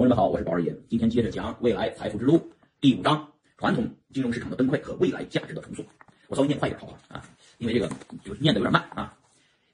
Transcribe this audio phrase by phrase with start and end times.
[0.00, 0.74] 同学们好，我是宝二爷。
[0.88, 2.40] 今天接着讲未来财富之路
[2.80, 5.84] 第五章：传统金融市场的崩溃和未来价值的重塑。
[6.28, 6.98] 我稍微念快一点好不好？
[7.08, 7.22] 啊，
[7.58, 7.86] 因为这个
[8.24, 9.18] 就是念的有点慢啊。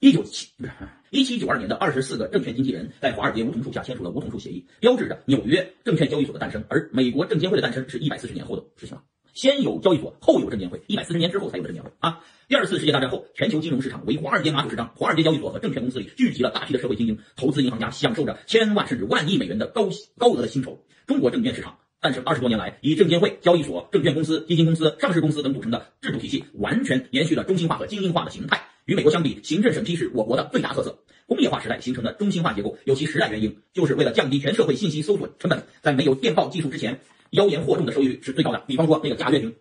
[0.01, 0.73] 一九七不是
[1.11, 6.65] 一七九二年的二十四个证券经纪人在华尔街梧桐树下签署了梧桐树协议，标志着纽约证券交易所的诞生。
[6.69, 9.05] 而美国证监会的诞生是一百四十年后的事情了。
[9.37, 12.21] 先有交易所，后有证监会，一百四十年之后才有证监会啊。
[12.49, 20.83] 第二次世界大战后，全球金融市场为华尔街马首是瞻，华尔街交易所和证券公司里聚集了大批的社会精英、投资银行家，享受着千万甚至万亿美元的高高额的薪酬。
[21.07, 28.63] 中国证券市场诞生二十多年来，以证监会、交易所、证券公司、基金公司、上市公司等组成的制度体系，完全延续了中心化和精英化的形态。
[28.87, 30.99] 与美国相比，行政审批是我国的最大特色。
[31.27, 35.65] 工业化时代形成的中心化结构有其时代原因，就是为了降低全社会信息搜索成本。
[35.83, 38.63] 在没有电报技术之前，妖言惑众的收益率是最高的。
[38.67, 39.55] 比方说那个贾跃亭。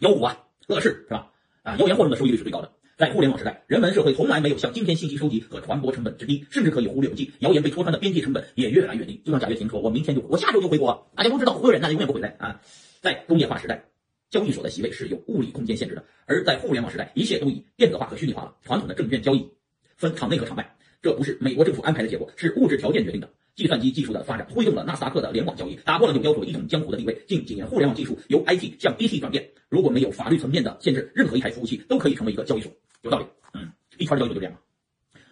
[0.00, 1.30] 妖股啊，乐视是吧？
[1.62, 2.72] 啊，妖言惑众的收益率是最高的。
[2.96, 7.32] 在互联网时代，人们社会从来没有像今天信息收集和传播成本之低，甚至可以忽略不计。
[7.38, 9.22] 谣言被戳穿的边际成本也越来越低。
[9.24, 12.60] 就像贾跃亭说：“我明天就，我下周就回国。”大家都知道，忽悠人那就永远不回来啊。
[13.00, 13.84] 在工业化时代，
[14.30, 18.56] 交易所的席位是有物理空间限制的；而在互联网时代，一切都以电子化和虚拟化了。
[18.62, 19.48] 传统的证券交易
[19.96, 23.30] 分场内和场外，这不是美国政府安排的结果，是物质条件决定的。
[23.56, 27.22] 计算机技术的发展推动了纳斯达克的联网交易，打破了纽交所一统江湖的地位。
[27.28, 29.50] 近几年，互联网技术由 IT 向 BT 转变。
[29.68, 32.72] 如果没有法律层面的限制，任何一台服务器都可以成为一个交易所。
[33.02, 34.56] 有道理，嗯，一圈交易所就这样。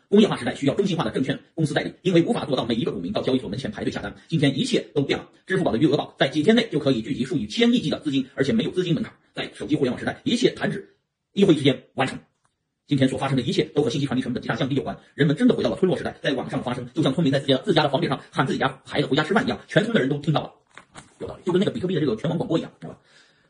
[0.09, 4.15] 工业化时代需要中心化的证券公司代理，因为无法做到每一个股民到交易所门前排队下单。
[4.29, 9.15] 今天一切都变了，支付宝的余额宝在几天内就可以聚集数以千亿计的资金，而且没有资金门槛。
[9.35, 10.97] 在手机互联网时代，一切弹指
[11.33, 12.19] 一挥之间完成。
[12.93, 14.99] 今天所发生的一切都和信息传递成本极大降低有关。
[15.15, 20.53] 人们真的回到了村落时代，在网上发生，就像村民在自家自家的房顶上喊自己家孩子回家吃饭一样，全村的人都听到了。
[21.19, 22.99] 有道理，就跟那个比特币的这个全网广播一样，知道吧？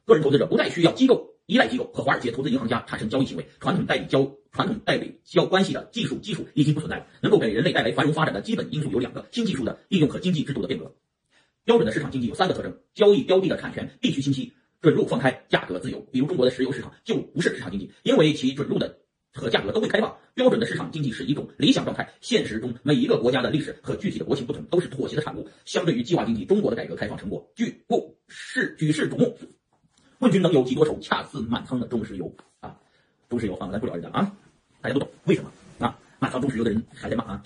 [0.05, 7.07] 个人投资者不再需要机构依赖机构和华尔街投资银行家产生交易行为，传统代理交传统代理交关系的技术基础已经不存在了。
[7.21, 10.95] 能够给人类带来繁荣发展的基本因素有两个：新技术的应用和经济制度的变革。
[11.65, 15.99] 标准的市场经济有三个特征：交易标的的产权必须清晰，准入放开，价格自由。
[16.13, 19.01] 比如中国的石油市场就不是市场经济，因为其准入的。
[19.43, 22.15] 和价格都会开放，标准的市场经济是一种理想状态。
[22.21, 25.49] 现实中，每一个国家的历史和具体的国情不同，都是妥协的产物。
[25.65, 29.37] 相对于计划经济，中国的改革开放成果举不是举世瞩目。
[30.21, 30.97] 问君能有几多愁？
[31.01, 32.77] 恰似满仓的中石油啊！
[33.29, 34.33] 中石油啊，咱不聊这个啊，
[34.81, 35.99] 大家都懂为什么啊？
[36.21, 37.43] 满仓中石油的人还在骂啊！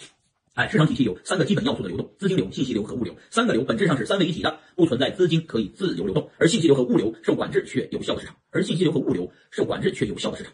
[0.53, 3.17] 哎，市场体系有三个基本要素的流动：资金流、信息流和物流。
[3.31, 10.53] 三个流本质上是三位一体的，不存在资金可以自由流动，而信息流和物流受管制却有效的市场，而信息流和物流受管制却有效的市场。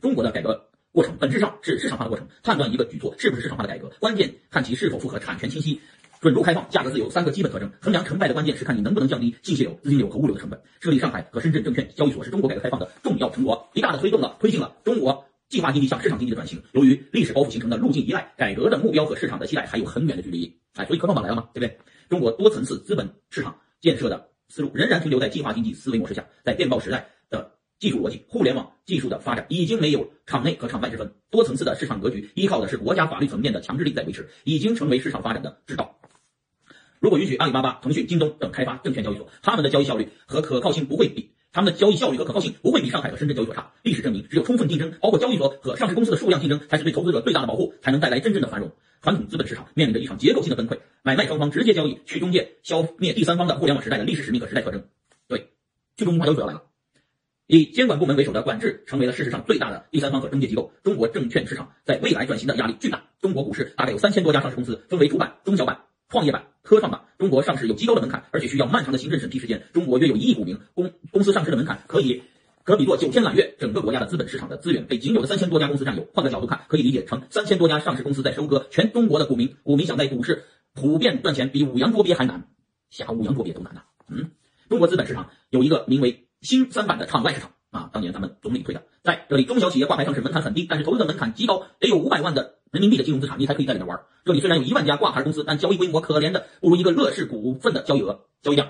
[0.00, 2.28] 中国的改革过程本质上是市场化的过程。
[2.42, 5.80] 判断一个举措是不是市场化的改革，关键看其是否符合产权清晰、
[6.20, 7.70] 准入开放、价格自由三个基本特征。
[7.80, 10.60] 衡量成败的关键是看你能不能降低信息流、资金流和物流的成本。
[10.80, 16.62] 设立上海和深圳证券交易所是中国改革开放的重要成果，极大的推动了推进了中国计划经济向市场经济的转型。
[16.72, 20.60] 由于历史包袱形成的路径依赖，改革的目标和市场的期待还有很远的距离。
[20.74, 21.78] 哎，所以科创板来了嘛，对不对？
[22.08, 27.10] 中国多层次资本市场建设的思路仍然停留在计划经济思维模式下，在电报时代。
[27.78, 35.98] 技术逻辑，互联网技术的发展已经没有场内和场外之分，多层次的市场格局依靠的是国家法律层面的强制力在维持，已经成为市场发展的之道。
[37.00, 43.72] 如果允许阿里巴巴、腾讯、京东等开发证券交易所，他们的交易效率和可靠性不会比他们的交易效率和可靠性不会比上海和深圳交易所差。
[43.82, 48.72] 历史证明，只有充分竞争，包括交易所和上市公司的数量竞争，才是对投资者最大的保护，才能带来真正的繁荣。
[49.00, 54.88] 传统资本市场面临着一场结构性的崩溃，买卖双方直接交易，去中介，消灭第三方的互联网时代的历史使命和时代特征。
[55.28, 55.50] 对，
[55.96, 56.62] 去中心化交易所要来了。
[57.50, 60.70] 以监管部门为首的管制成为了事实上最大的第三方和中介机构。
[60.84, 63.04] 中国证券市场在未来转型的压力巨大。
[63.22, 67.06] 中国股市大概有三千多家上市公司，分为主板、中小板、创业板、科创板。
[67.16, 69.62] 中国上市有极高的门槛，而且需要漫长的行政审批时间。
[69.72, 72.22] 中国约有一亿股民，公公司上市的门槛可以
[72.64, 73.56] 可比作九天揽月。
[73.58, 76.06] 整个国家的资本市场的资源被仅有的三千多家公司占有。
[76.12, 79.56] 换个角度看，可以理解成三千多家上市公司在收割全中国的股民。
[79.62, 80.44] 股民想在股市
[80.74, 82.46] 普遍赚钱，比五洋捉鳖还难，
[82.90, 83.84] 下五洋捉鳖都难呐。
[84.10, 84.32] 嗯，
[84.68, 87.50] 中国资本市场有一个名为新三板的场外市场。
[87.70, 94.00] 啊，当年咱们总理推的，在这里中小企业挂牌上市门槛很低，但是投资的门槛极高，得有五百万的人民币的金融资产，你才可以在里面玩。
[94.24, 98.68] 这里虽然有一万家挂牌公司，但交易规模可怜的不如一个乐视股份的交易额、交易量。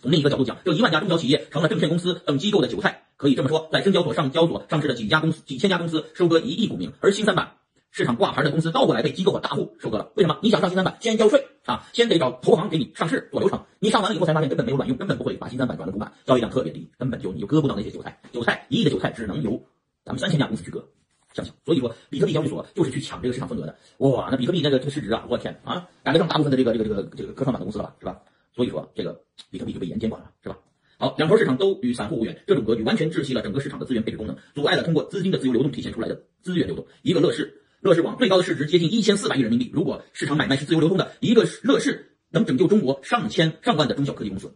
[0.00, 3.04] 从另一个角度讲，这一万家中小企业成了证券公司等机构的韭菜。
[3.16, 7.58] 可以这么说，在深交所、上交所上市的几家公司、几千家公司收割一亿股民，而新三板。
[7.92, 10.38] 市场挂牌的公司倒过来被机构和大户收割了，为什么？
[10.42, 19.62] 你想上新三板，先交税啊，先得找投行给你上市做流程，你上完了以后才发现根本没有卵用，根本不会把新三板转了主板，交易量特别低，根本就你就割不到那些韭菜，韭菜一亿的韭菜只能由
[20.06, 20.88] 咱们三千家公司去割，
[21.34, 28.18] 想想，所以说比特币交易所就是去抢这个市场份额的，哇，那比特币那个这个市值啊，我天啊，赶得上大部分的这个这个这个这个科创板的公司了吧，是吧？
[28.56, 30.56] 所以说这个比特币就被严监管了，是吧？
[30.96, 37.58] 好，两头市场都与散户无缘，这种格局完全窒息了整个市场的资源配置功能，阻碍了通过资金的自由流动体现出来的资源流动，一个乐视。
[37.82, 39.68] 乐视网最高的市值接近一千四百亿人民币。
[39.74, 44.54] 如果市场买卖是自由流动的，一个乐视能拯救中国上千上万的中小科技公司。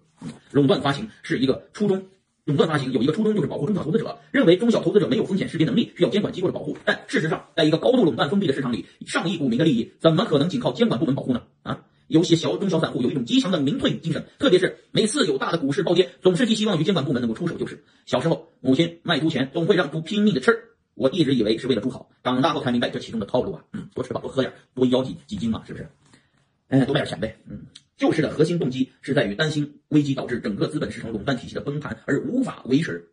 [0.53, 2.07] 垄断发行是一个初衷。
[2.45, 6.79] 垄断发行有一个初衷，就是保护中小投资者，认为中小投资者没有风险识别能力，需要监管机构的保护。
[6.85, 11.43] 但事实上，在一个高度垄断封闭的市场里，上亿股民的利益怎么可能仅靠监管部门保护呢？
[11.65, 17.83] 啊，有些小中小散户有一种极强的民退精神，特别是每次有大的股市暴跌，总是寄希望于监管部门能够出手救市。
[18.05, 20.57] 小时候，母亲卖猪前总会让猪拼命的吃，
[20.97, 23.63] 我一直以为是为了猪好，长大后才明白这其中的套路啊。
[23.73, 25.87] 嗯，多吃吧，多喝点，多腰几几斤嘛，是不是？
[26.69, 27.39] 哎，多卖点钱呗。
[27.49, 27.67] 嗯。
[27.99, 33.11] 救市的核心动机是在于担心危机导致整个资本市场垄断体系的崩盘而无法维持。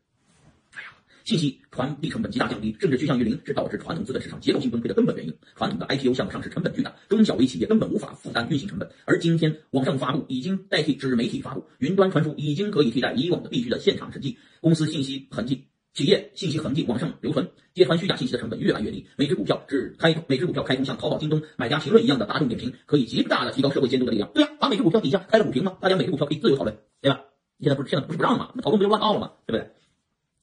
[0.71, 0.89] 哎呀，
[1.25, 5.33] 信息传递成本极大降低，甚至趋向于零，是导致传统资本市场结构性崩溃的根本原因。
[5.55, 8.89] 传统的 IPO 项目上市成本巨大，中小微企业根本无法负担运行成本。
[9.05, 15.65] 而今天网上发布已经代替纸媒体发布，云端传输已经可以替代以往的必须的现场审计，公司信息痕迹。
[15.93, 19.05] 企业信息痕迹往上留存，揭穿虚假信息的成本越来越低。
[19.15, 24.31] 每只股票只开通，每只股票开通像淘宝、京东、买家评论一样的大众点评，可以极大的提高社会监督的力量。
[24.33, 25.77] 对呀，把每只股票底下开了股评吗？
[25.79, 27.25] 大家每只股票可以自由讨论，对吧？
[27.59, 28.51] 现在不是现在不是不让吗？
[28.55, 29.33] 那讨论不就乱套了吗？
[29.45, 29.71] 对不对？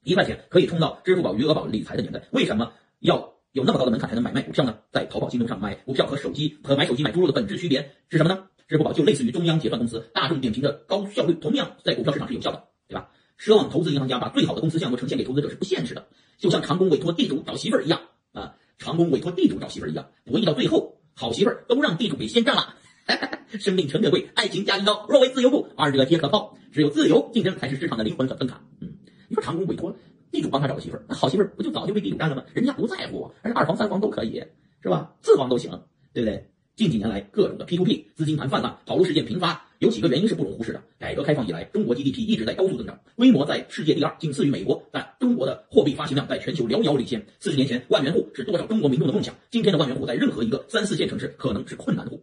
[0.05, 4.79] 一块钱可以冲到支付宝、余额宝理财的年代，为什么要有那么高的门槛才能买卖股票呢？
[4.93, 8.47] 在淘宝、京东上买股票和手机和买手机买猪肉的本质区别是什么呢？
[8.69, 12.69] 支付宝就类似于中央结算公司，大众点评的高效率同样在股票市场是有效的，
[13.40, 18.02] 奢望投资银行家把最好的公司项目呈现给投资者是不现实的，就像长工委托地主找媳妇儿一样
[18.32, 22.75] 啊，长工委托地主找媳妇儿一样，博弈到最后，好媳妇儿都让地主给先占了。
[23.58, 26.56] 生命诚可贵，爱情价更高，若为自由故，二者皆可抛。
[26.70, 28.60] 只有自由竞争才是市场的灵魂和灯塔。
[28.81, 28.92] 嗯，
[29.28, 29.96] 你说长工委托
[30.31, 32.44] 地主帮他找个媳妇儿，那好媳妇儿不就早就被地主占了吗？
[32.52, 34.44] 人家不在乎，而且二房三房都可以，
[34.82, 35.16] 是吧？
[35.22, 35.82] 四房都行，
[36.12, 36.50] 对不对？
[36.80, 40.82] 近几年来，各种的 P2P 资金盘泛滥，跑路事件频发，有几个原因是不容忽视的。
[40.98, 44.82] 改革开放以来，中国 GDP 一直在高速增长，规模在世界第二，仅次于美国。
[44.90, 47.26] 但中国的货币发行量在全球遥遥领先。
[47.38, 52.22] 四十年前，万元户是多少中国民众的梦想，今天的万元户在任何一个三四线城市可能是困难户。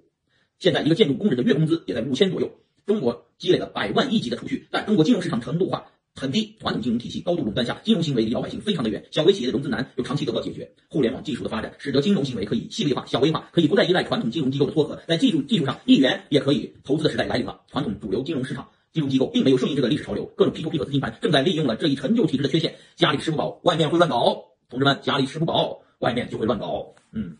[0.57, 2.51] 现在，一个建筑工人的月工资也在五千左右。
[2.87, 5.85] 中国积累了百万亿级的储蓄，但中国金融市场程度化。
[6.19, 10.71] 很低，传统金融体系高度垄断下，金融行为离老百姓非常的远，小微企业的融资难又长期得不到解决。
[10.89, 17.61] 互联网技术的发展，使得金融行为可以细微化、小微化，可以不再依赖传统金融机构的撮合，在技术技术上一元也可以投资的时代来临了。
[17.71, 22.77] 传统主流金融市场金融机构并没有顺应这个历史潮流，各种 P2P 和资金盘正在利用了这一陈旧体制的缺陷。
[22.95, 24.45] 家里吃不饱，外面会乱搞。
[24.69, 26.95] 同志们，家里吃不饱，外面就会乱搞。
[27.11, 27.37] 嗯，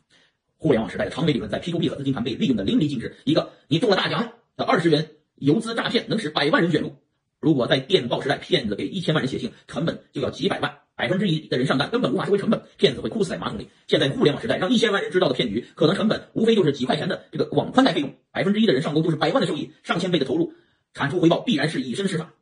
[0.60, 3.16] 互联网时代的长尾理论在 P2P 和资金盘被利用的淋漓尽致。
[3.24, 6.96] 一个你中了大奖的二十元游资诈骗，能使百万人卷入。
[7.40, 13.70] 如果在电报时代，骗子给一千万人写信，成本就要几百万，百分之一的人上当，根本无法收回成本，骗子会哭死在马桶里。
[13.88, 20.54] 现在互联网时代，让一千万人知道的骗局，可能成本无非就是几块钱的这个网宽带费用，百分之一的人上钩就是百万的收益，上千倍的投入，
[20.94, 22.34] 产出回报必然是以身试法。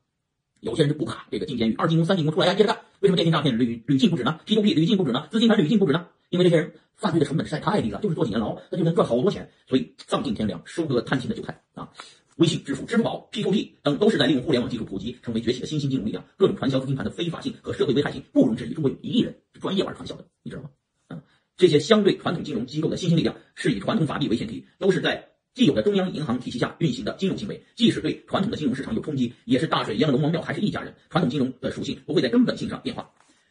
[0.61, 2.81] 有些人就不怕这个进监狱，二进宫、三进宫出来呀，接着干。
[3.01, 5.27] 为什么电信诈骗屡屡禁不止呢？P2P 屡禁不止呢？
[5.29, 6.07] 资金盘屡禁不止呢？
[6.29, 11.89] 因为这些人犯罪的成本实在太低了，就是坐几年牢，他就能赚好多钱，所以丧尽天良，收割贪心的韭菜啊。
[12.35, 16.25] 微信支付、支付宝、P2P 等都是在利用互联网技术普及，成为崛起的新兴金融力量。
[16.37, 18.73] 各种传销资金盘的非法性和社会危害性不容置疑。
[18.73, 20.69] 中国有一亿人是专业玩传销的，你知道吗？
[21.07, 21.21] 嗯，
[21.55, 27.63] 这些相对传统金融机构的新兴力量是以传统法币为前提，都是在既有的中央银行体系下运行的金融行为。
[27.75, 30.93] 即使对传统的金融市场有冲击，也是大水淹了龙王庙，还是一家人。
[31.09, 33.09] 传统金融的属性不会在根本性上变化。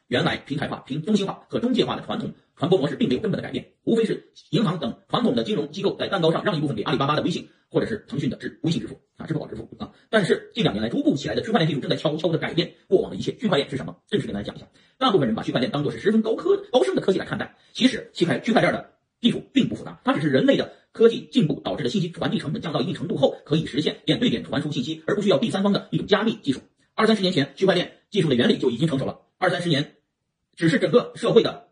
[0.08, 7.48] 原来平台化、平中心化和中介化的传统传播模式并没有根本的改变，无非是银行等传统的金融机构在蛋糕上让一部分给阿里巴巴的微信。
[7.70, 13.34] 或者是腾讯的支微信支付啊，支付宝支付啊，但是近两年来逐步起来的区块链技术正在悄悄的改变过往的一切。
[13.34, 13.96] 区块链是什么？
[14.06, 14.68] 正式跟大家讲一下。
[14.96, 26.60] 大部分人把区块链当作是十分高科高深的科技来看待，其实区块区块链的技术并不复杂，它只是人类的科技进步导致的信息传递成本降到一定程度后，可以实现点对点传输信息，而不需要第三方的一种加密技术。
[26.94, 29.22] 二三十年前，区块链技术的原理就已经成熟了。
[29.38, 29.96] 二三十年，
[30.54, 31.70] 只是整个社会的。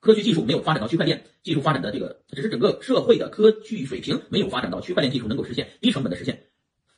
[0.00, 6.44] 科学技术没有发展到区块链技术发展的这个，只是整个社会的科技水平没有发展到区块链技术能够实现低成本的实现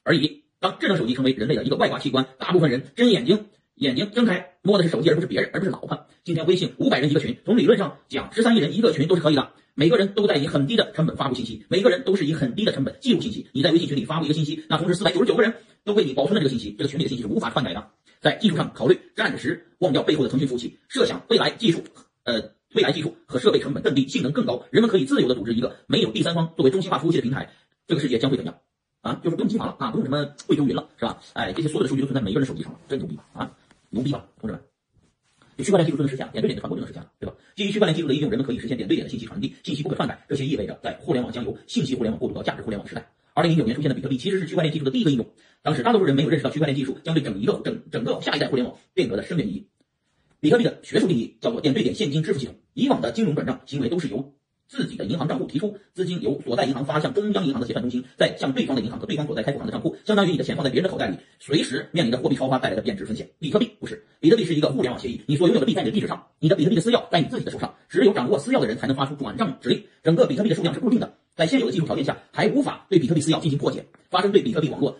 [0.04, 0.44] 而已。
[0.61, 6.06] 当智能手机成为人类的一个外挂器官，大部分人睁眼睛眼睛睁开摸的是手机，而不是别人，而不是老婆。
[6.23, 9.50] 今天微信五百人一个群，从理论上讲，十三亿人一个群都是可以的。
[9.75, 13.49] 每个人都在以很低的成本发布信息，每个人都是以很低的成本记录信息。
[13.52, 17.88] 你在微信群里发布一个信息，那同时四百九十九个人都为你保存了这个信息，这个群里的信息是无法篡改的。
[18.21, 21.82] 在技术上考虑，暂时忘掉背后的腾讯服务器，设想未来技术，
[22.23, 22.52] 呃。
[22.74, 27.50] 未来技术和设备成本更低，性能更高，人们可以自由的组织一个没有第三方作为中心化服务器的平台，
[27.86, 28.58] 这个世界将会怎样？
[29.00, 31.20] 啊，就是不用机房了啊，不用什么贵州云了，是吧？
[31.32, 33.50] 哎，这些所有的数据都存在每个人手机上了，真牛逼啊！
[33.90, 34.62] 牛逼吧，同志们？
[35.58, 37.34] 就区块链技术就能实现了，点对点的传播就能实现了，对吧？
[37.56, 40.24] 基于区块链技术的应用，人们可以实现点对点的信息传递，信息不可篡改。
[40.28, 43.12] 这些意味着，在互联网将由信息互联网过渡到价值互联网时代。
[43.34, 45.26] 二零零九年出现的比特币其实是区块链技术的第一个应用，
[45.62, 49.66] 当时大多数人没有认识到区块链技术将对整一个整整个下一代互联网变革的深远意义。
[50.42, 52.56] 比特币的学术定义叫做点对点现金支付系统。
[52.75, 54.34] 以往的金融转账行为都是由
[54.66, 63.30] 自己的银行账户提出资金，由所在银行发向中央银行的结算中心，再向对方的银行和对方所在开户行的账户，相当于你的钱放在别人的口袋里，随时面临着货币超发带来的贬值风险。
[63.38, 69.84] 比特币不是，比特币是一个互联网协议，你所拥有的币在你的地址上，你的比特币的私钥在你自己的手上，只有掌握私钥的人才能发出转账指令。
[70.02, 74.99] 整个比特币的数量是固定的，在现有的技术条件下，还无法对比特币私钥进行破解，发生对比特币网络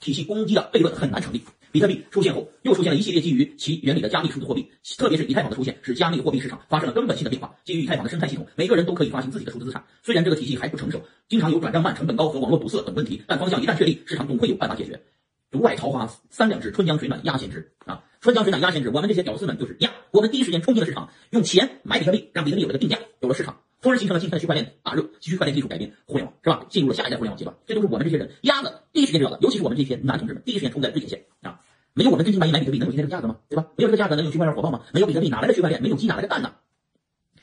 [0.00, 1.42] 体系攻击的悖论很难成立。
[1.74, 7.52] 比特币出现后，又出现了一系列基于其原理的加密数字货币，特别是以太坊的出现，使加密货币市场发生了根本性的变化。
[7.64, 9.84] 基于以太坊的生态系统，每个人都可以发行自己的数字资产。
[10.04, 15.02] 虽然这个体系还不成熟，经常有转账慢、成本高和网络堵塞等问题，但方向一旦确立，市场总会有办法解决。
[15.50, 18.04] 独爱桃花三两枝，春江水暖鸭先知啊！
[18.20, 26.66] 春江水暖鸭先知，我们这些屌丝们就是鸭，我们第一时间冲进了市场，用钱买比特币，让比特币有了个定价，有了市场，从而形成了今天的区块链大热，区块链技术改变互联网，是吧？
[26.68, 31.53] 进入了下一代互联网阶段，这都是我们这些人鸭子第一时间知道的，尤其是我们这些男同志们，第一时间冲在最前线啊！
[31.96, 33.36] 没有我们真金白银买比特币，能有今天这个价格吗？
[33.48, 33.68] 对吧？
[33.76, 34.82] 没有这个价格，能有区块链火爆吗？
[34.92, 35.80] 没有比特币，哪来的区块链？
[35.80, 36.52] 没有鸡，哪来的蛋呢？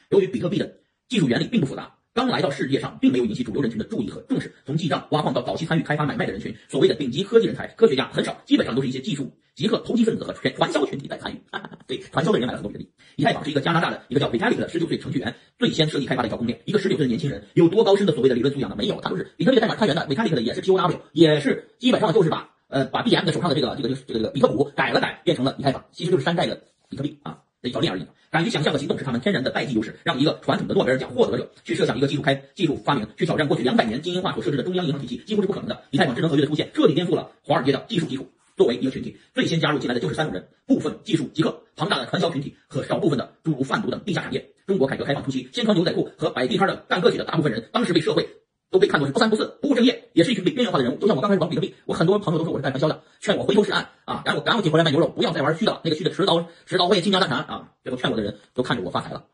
[0.09, 4.53] 由于比特币的技术原理并不复杂，刚来到世界上，并没有引起主流人群的注意和重视。
[4.65, 11.41] 从记账、挖矿到早期参与开发买卖的人群，所谓的顶级科技人才、科学家很少，基本上都是一些技术极客、投机分子和传传销群体在参与。
[11.87, 12.91] 对，传销的人买了很多比特币。
[13.15, 16.59] 以太坊是一个加拿大的一个叫 Vitalik 的十九岁程序员最先设计开发的一条公链。
[16.65, 18.75] 一个十九岁的年轻人有多高深的所谓的理论素养呢？
[18.77, 22.49] 没有，他都是比特币的代码开源的，Vitalik 的也是 POW，也是基本上就是把。
[22.71, 28.07] 呃，把 B M 的手上的这个这个这个这个比特股改了改，变成了以太坊，其实就是山寨的比特币啊，这一条链而已。
[28.29, 35.83] 敢于想象和行动是他们天然的代际优势，让一个传统的诺贝尔奖获得者去设想一个技术开技术发明，去挑战过去两百年精英化所设置的中央银行体系，几乎是不可能的。
[35.91, 38.31] 以太坊智能合约的出现，彻底颠覆了华尔街的技术基础。
[38.55, 44.49] 作为一个群体，最先加入进来的就是三种人：部分技术极客、庞大的传销群体和少部分的诸如贩毒等地下产业。
[44.65, 48.29] 中国改革开放初期，先穿牛仔裤和摆地摊的干个体的大部分人，当时被社会。
[48.71, 50.97] 都被看作是不三不四、不务正业，也是一群被边缘化的人物。
[50.97, 57.69] 就像我刚开始玩比特币，我很多朋友都说我是干传销的，劝我回头是岸啊，然后赶紧回来卖牛肉，不要再玩虚的了，那个虚的迟早迟早我也倾家荡产啊！
[57.83, 59.25] 最后劝我的人都看着我发财了。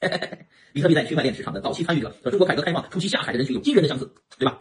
[0.72, 4.60] 比特币在区块链市场的早期参与者和中国改革开放初期下海的人群有惊人的相似，对吧？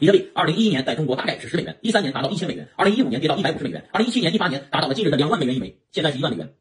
[0.00, 6.54] 比特币二零一一年在中国大概是十美元，一三年达到一千美元，二零一五年跌到一百五十美元，二零一七年、一八年达到了惊人的两万美元一枚，现在是一万美元。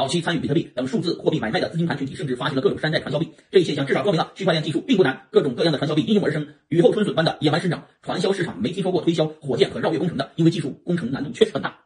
[0.00, 3.32] 早期参与比特币等数字货币买卖的资金盘群体，甚至发行了各种山寨传销币。
[3.50, 7.86] 这一现象至少说明了区块链技术并不难，各种各样的传销币应运而生，雨后春笋般的野蛮生长。
[8.00, 11.80] 传销市场没听说过推销火箭和绕月工程的，因为技术工程难度确实很大。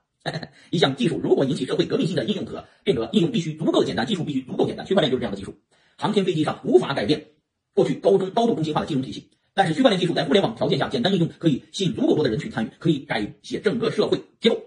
[0.71, 4.87] 一项技术如果引起社会革命性的应用和变革，应用必须足够简单，技术必须足够简单。
[4.87, 5.57] 区块链就是这样的技术。
[5.99, 7.31] 航天飞机上无法改变
[7.75, 14.61] 过去高中高度中心化的金融体系，但是区块链技术在互联网条件下简单应用，可以吸引足够多的人群参与，可以改写整个社会结构。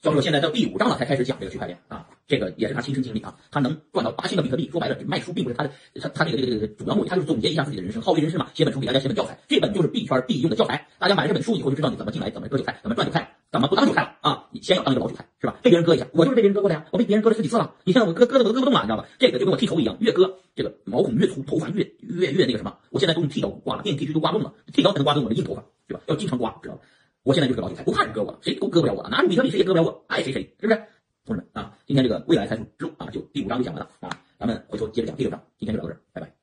[0.00, 14.46] 教授现在到第五章了才开始讲这个区块链啊，这个也是他亲身经历啊，他能赚到八千个比特币，说白了卖书并不是他的，他他这个这个这个主要目的，他就是总结一下自己的人生，好为人师嘛，写本书给大家写本教材，这本就是币圈必用的教材，大家买了这本书以后就知道你怎么进来，怎么割韭菜，怎么赚韭菜，怎么不当韭菜了啊？
[14.52, 15.58] 你先要当一个老韭菜是吧？
[15.62, 19.06] 被别人割一下，我就是被别人割过的呀，我被别人割了十几次了，你现在我割割的我都割不动了，你知道吧？
[19.18, 26.00] 这个就跟我剃头一样，越割这个毛孔越粗，头发越越越那个什么，我现在都用剃刀刮了，电剃须都刮动了，剃刀才能刮动我的硬头发，对吧？
[26.06, 26.80] 要经常刮，知道吧？
[27.22, 30.82] 我现在就是个老韭菜，不怕人割我，谁都割不了我，拿着比特币谁也割不了我，爱谁谁，是不是？
[31.26, 34.08] 同志们啊，今天这个未来财富之路啊，就第五章就讲完了啊，
[34.38, 36.00] 咱们回头接着讲第六章，今天就聊到这儿。
[36.12, 36.39] 拜拜